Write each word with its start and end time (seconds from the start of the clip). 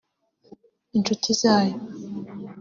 inshuti 0.97 1.29
zayo 1.41 1.77